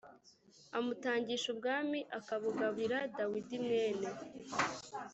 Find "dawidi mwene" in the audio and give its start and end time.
3.17-4.07